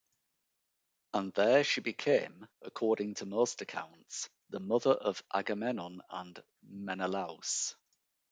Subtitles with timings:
[1.13, 7.75] And there she became, according to most accounts, the mother of Agamemnon and Menelaus.